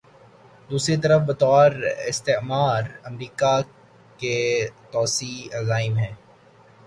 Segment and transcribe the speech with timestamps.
[0.69, 1.71] دوسری طرف بطور
[2.07, 3.53] استعمار، امریکہ
[4.17, 4.35] کے
[4.91, 6.13] توسیعی عزائم ہیں۔